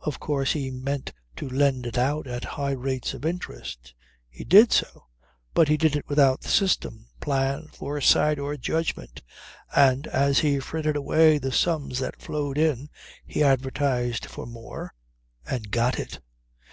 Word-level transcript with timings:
Of 0.00 0.20
course 0.20 0.52
he 0.52 0.70
meant 0.70 1.12
to 1.34 1.48
lend 1.48 1.86
it 1.86 1.98
out 1.98 2.28
at 2.28 2.44
high 2.54 2.70
rates 2.70 3.14
of 3.14 3.24
interest. 3.26 3.94
He 4.30 4.44
did 4.44 4.70
so 4.72 5.08
but 5.54 5.66
he 5.66 5.76
did 5.76 5.96
it 5.96 6.08
without 6.08 6.44
system, 6.44 7.08
plan, 7.20 7.66
foresight 7.72 8.38
or 8.38 8.56
judgment. 8.56 9.22
And 9.74 10.06
as 10.06 10.38
he 10.38 10.60
frittered 10.60 10.94
away 10.94 11.38
the 11.38 11.50
sums 11.50 11.98
that 11.98 12.22
flowed 12.22 12.58
in, 12.58 12.90
he 13.26 13.42
advertised 13.42 14.26
for 14.26 14.46
more 14.46 14.94
and 15.44 15.68
got 15.68 15.98
it. 15.98 16.20